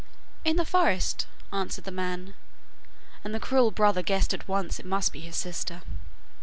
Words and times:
'In 0.43 0.55
the 0.55 0.65
forest,' 0.65 1.27
answered 1.53 1.83
the 1.83 1.91
man, 1.91 2.33
and 3.23 3.35
the 3.35 3.39
cruel 3.39 3.69
brother 3.69 4.01
guessed 4.01 4.33
at 4.33 4.47
once 4.47 4.79
it 4.79 4.85
must 4.87 5.13
be 5.13 5.19
his 5.19 5.35
sister. 5.35 5.83